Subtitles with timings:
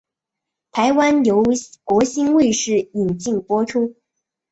[0.71, 1.43] 台湾由
[1.83, 3.93] 国兴卫视引进播出。